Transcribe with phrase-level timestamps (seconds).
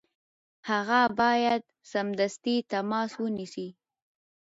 [0.69, 3.67] هغه باید سمدستي تماس ونیسي.